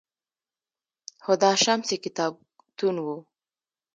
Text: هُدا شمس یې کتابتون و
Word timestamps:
هُدا 1.25 1.51
شمس 1.63 1.87
یې 1.93 1.97
کتابتون 2.05 2.95
و 3.01 3.07